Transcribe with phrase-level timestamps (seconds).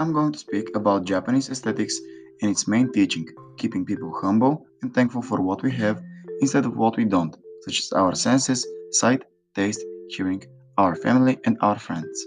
[0.00, 2.00] I'm going to speak about Japanese aesthetics
[2.40, 3.28] and its main teaching,
[3.58, 6.02] keeping people humble and thankful for what we have
[6.40, 9.22] instead of what we don't, such as our senses, sight,
[9.54, 10.42] taste, hearing,
[10.78, 12.26] our family, and our friends.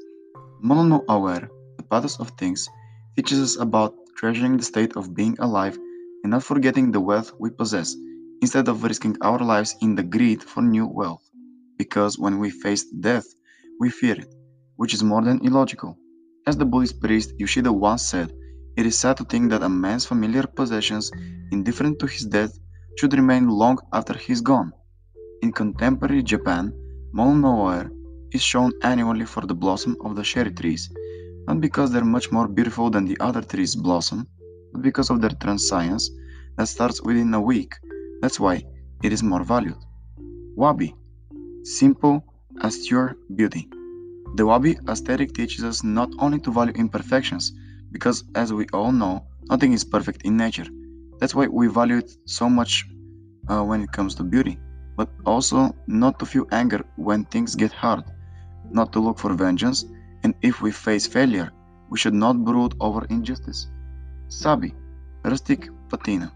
[0.62, 2.68] Mono aware, the pathos of things,
[3.16, 5.77] teaches us about treasuring the state of being alive
[6.23, 7.95] and not forgetting the wealth we possess,
[8.41, 11.30] instead of risking our lives in the greed for new wealth.
[11.77, 13.26] Because when we face death,
[13.80, 14.34] we fear it,
[14.77, 15.98] which is more than illogical.
[16.48, 18.31] As the Buddhist priest Yoshida once said,
[18.77, 21.12] it is sad to think that a man's familiar possessions,
[21.52, 22.59] indifferent to his death,
[22.99, 24.72] should remain long after he is gone.
[25.41, 26.72] In contemporary Japan,
[27.13, 27.89] Mono
[28.31, 30.88] is shown annually for the blossom of the cherry trees,
[31.48, 34.27] not because they're much more beautiful than the other trees blossom,
[34.72, 36.12] but because of their transience
[36.58, 37.73] that starts within a week.
[38.22, 38.64] That's why
[39.02, 39.80] it is more valued.
[40.55, 40.94] Wabi,
[41.64, 42.23] simple,
[42.62, 43.67] austere beauty.
[44.38, 47.53] The Wabi aesthetic teaches us not only to value imperfections,
[47.94, 50.66] because as we all know, nothing is perfect in nature.
[51.19, 52.86] That's why we value it so much
[53.47, 54.59] uh, when it comes to beauty,
[54.97, 58.03] but also not to feel anger when things get hard,
[58.69, 59.86] not to look for vengeance,
[60.23, 61.53] and if we face failure,
[61.89, 63.70] we should not brood over injustice.
[64.27, 64.75] Sabi,
[65.23, 66.33] rustic patina,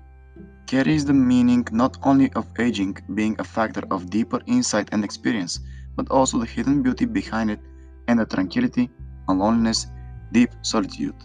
[0.67, 5.59] carries the meaning not only of aging being a factor of deeper insight and experience,
[5.97, 7.59] but also the hidden beauty behind it
[8.10, 8.90] and the tranquility
[9.28, 9.88] and loneliness,
[10.32, 11.20] deep solitude.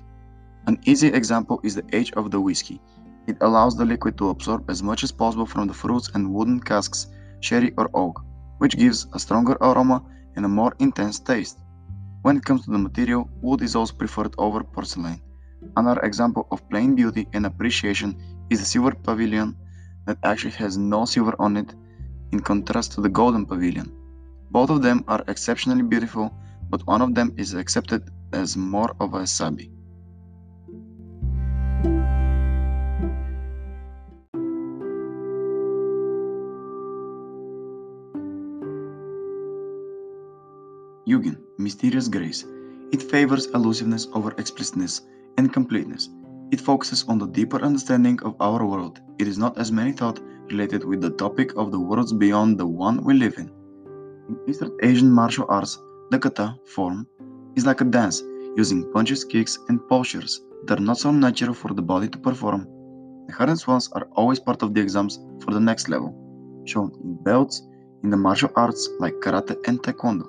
[0.66, 2.78] An easy example is the age of the whiskey.
[3.26, 6.60] It allows the liquid to absorb as much as possible from the fruits and wooden
[6.60, 7.06] casks,
[7.40, 8.22] sherry or oak,
[8.58, 9.98] which gives a stronger aroma
[10.36, 11.58] and a more intense taste.
[12.22, 15.20] When it comes to the material, wood is also preferred over porcelain.
[15.76, 18.10] Another example of plain beauty and appreciation
[18.50, 19.56] is the silver pavilion
[20.06, 21.74] that actually has no silver on it,
[22.32, 23.90] in contrast to the golden pavilion.
[24.50, 26.26] Both of them are exceptionally beautiful,
[26.74, 29.70] but one of them is accepted as more of a sabi.
[41.06, 42.44] Yugen, mysterious grace.
[42.90, 45.02] It favors elusiveness over explicitness
[45.38, 46.08] and completeness.
[46.50, 48.98] It focuses on the deeper understanding of our world.
[49.20, 50.18] It is not as many thought
[50.50, 53.48] related with the topic of the worlds beyond the one we live in.
[54.28, 55.78] In East Asian martial arts,
[56.10, 57.06] the kata form
[57.56, 58.22] is like a dance
[58.56, 62.66] using punches, kicks, and postures that are not so natural for the body to perform.
[63.26, 66.14] The hardest ones are always part of the exams for the next level,
[66.66, 67.62] shown in belts
[68.02, 70.28] in the martial arts like karate and taekwondo.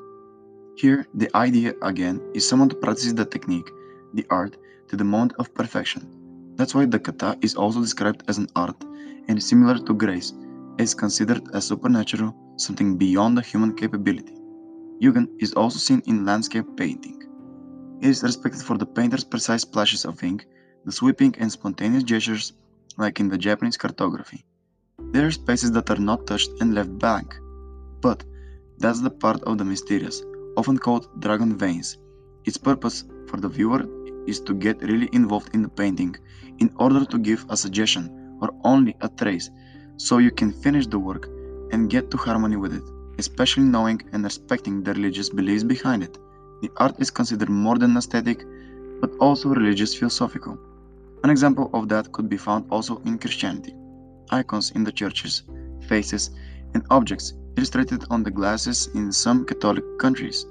[0.75, 3.69] Here, the idea again is someone to practice the technique,
[4.13, 6.09] the art, to the moment of perfection.
[6.55, 8.81] That's why the kata is also described as an art
[9.27, 10.33] and similar to grace,
[10.77, 14.35] is considered as supernatural, something beyond the human capability.
[15.01, 17.21] Yugen is also seen in landscape painting.
[18.01, 20.45] It is respected for the painter's precise splashes of ink,
[20.85, 22.53] the sweeping and spontaneous gestures
[22.97, 24.45] like in the Japanese cartography.
[25.11, 27.35] There are spaces that are not touched and left blank.
[28.01, 28.23] But
[28.77, 30.23] that's the part of the mysterious,
[30.57, 31.97] often called dragon veins.
[32.45, 33.85] Its purpose for the viewer
[34.27, 36.15] is to get really involved in the painting
[36.59, 39.49] in order to give a suggestion or only a trace
[39.97, 41.27] so you can finish the work
[41.71, 42.83] and get to harmony with it,
[43.17, 46.17] especially knowing and respecting the religious beliefs behind it.
[46.61, 48.45] The art is considered more than aesthetic
[49.01, 50.57] but also religious philosophical.
[51.23, 53.73] An example of that could be found also in Christianity.
[54.31, 55.43] Icons in the churches,
[55.87, 56.31] faces,
[56.73, 60.45] and objects illustrated on the glasses in some Catholic countries.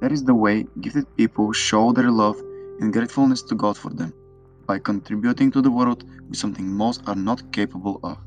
[0.00, 2.40] That is the way gifted people show their love
[2.80, 4.12] and gratefulness to God for them,
[4.66, 8.18] by contributing to the world with something most are not capable of.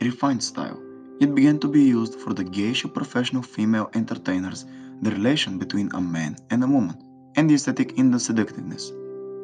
[0.00, 0.80] Refined style.
[1.20, 4.66] It began to be used for the geisha professional female entertainers
[5.02, 6.96] the relation between a man and a woman,
[7.36, 8.92] and the aesthetic in the seductiveness.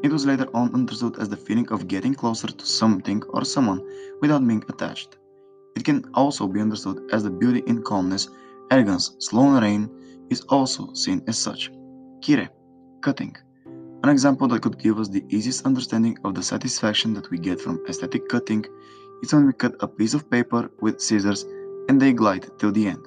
[0.02, 3.80] It was later on understood as the feeling of getting closer to something or someone
[4.20, 5.16] without being attached.
[5.76, 8.28] It can also be understood as the beauty in calmness,
[8.70, 9.90] elegance, slow rain
[10.30, 11.70] is also seen as such.
[12.20, 12.48] Kire,
[13.00, 13.36] cutting.
[14.02, 17.60] An example that could give us the easiest understanding of the satisfaction that we get
[17.60, 18.64] from aesthetic cutting
[19.22, 21.44] is when we cut a piece of paper with scissors
[21.88, 23.04] and they glide till the end.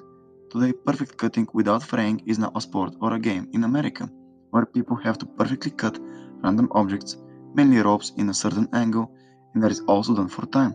[0.50, 4.10] Today, perfect cutting without fraying is now a sport or a game in America,
[4.50, 5.98] where people have to perfectly cut
[6.42, 7.16] random objects,
[7.54, 9.10] mainly ropes, in a certain angle,
[9.54, 10.74] and that is also done for time.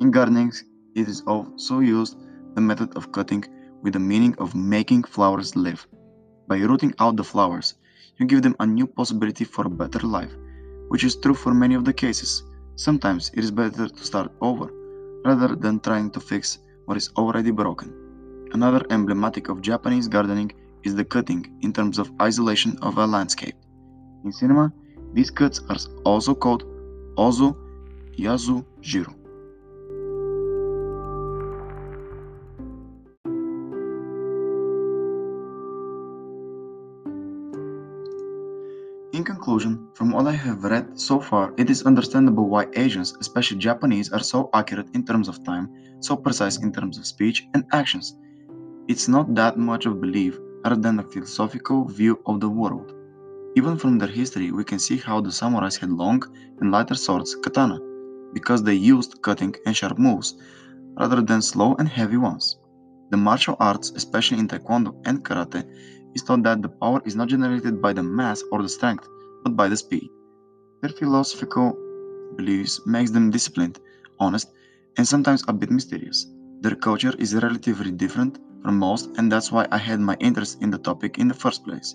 [0.00, 0.52] In gardening,
[0.94, 2.16] it is also used
[2.54, 3.44] the method of cutting
[3.82, 5.86] with the meaning of making flowers live.
[6.46, 7.74] By rooting out the flowers,
[8.18, 10.34] you give them a new possibility for a better life,
[10.88, 12.42] which is true for many of the cases.
[12.78, 14.70] Sometimes it is better to start over,
[15.24, 17.88] rather than trying to fix what is already broken.
[18.52, 20.52] Another emblematic of Japanese gardening
[20.84, 23.56] is the cutting in terms of isolation of a landscape.
[24.24, 24.72] In cinema,
[25.12, 26.62] these cuts are also called
[27.16, 27.56] ozu
[28.16, 29.12] yazu jiro.
[39.18, 43.58] In conclusion, from what I have read so far, it is understandable why Asians, especially
[43.58, 45.68] Japanese, are so accurate in terms of time,
[45.98, 48.16] so precise in terms of speech and actions.
[48.86, 52.94] It's not that much of belief other than a philosophical view of the world.
[53.56, 56.22] Even from their history, we can see how the samurais had long
[56.60, 57.80] and lighter swords, katana,
[58.32, 60.36] because they used cutting and sharp moves
[60.96, 62.56] rather than slow and heavy ones.
[63.10, 65.64] The martial arts, especially in taekwondo and karate,
[66.14, 69.08] is taught that the power is not generated by the mass or the strength,
[69.44, 70.08] but by the speed.
[70.82, 71.76] Their philosophical
[72.36, 73.80] beliefs makes them disciplined,
[74.20, 74.48] honest,
[74.96, 76.26] and sometimes a bit mysterious.
[76.60, 80.70] Their culture is relatively different from most, and that's why I had my interest in
[80.70, 81.94] the topic in the first place.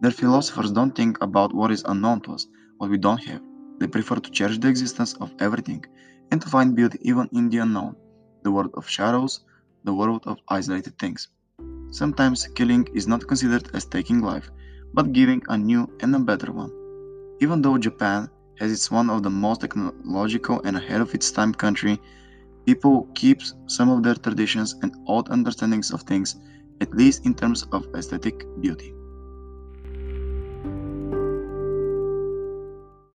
[0.00, 2.46] Their philosophers don't think about what is unknown to us,
[2.78, 3.42] what we don't have.
[3.80, 5.84] They prefer to cherish the existence of everything
[6.30, 7.96] and to find beauty even in the unknown,
[8.44, 9.40] the world of shadows,
[9.84, 11.28] the world of isolated things.
[11.90, 14.50] Sometimes killing is not considered as taking life,
[14.94, 16.72] but giving a new and a better one.
[17.40, 18.28] Even though Japan
[18.58, 22.00] has its one of the most technological and ahead of its time country,
[22.66, 26.36] people keep some of their traditions and old understandings of things,
[26.80, 28.92] at least in terms of aesthetic beauty.